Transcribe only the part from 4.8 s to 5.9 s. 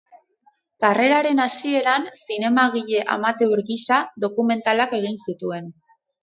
egin zituen.